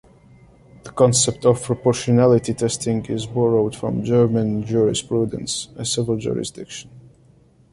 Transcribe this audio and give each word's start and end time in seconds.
The 0.81 0.89
concept 0.89 1.45
of 1.45 1.61
proportionality 1.61 2.55
testing 2.55 3.05
is 3.05 3.27
borrowed 3.27 3.75
from 3.75 4.03
German 4.03 4.63
jurisprudence 4.65 5.67
(a 5.75 5.85
civil 5.85 6.17
jurisdiction). 6.17 6.89